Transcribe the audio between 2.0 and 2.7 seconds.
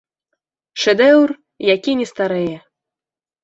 не старэе.